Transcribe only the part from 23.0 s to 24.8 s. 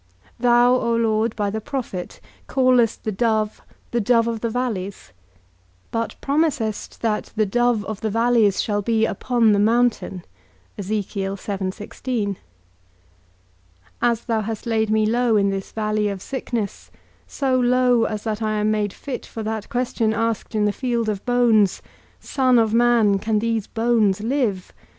can these bones live?